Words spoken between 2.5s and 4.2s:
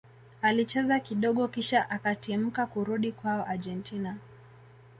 kurudi kwao argentina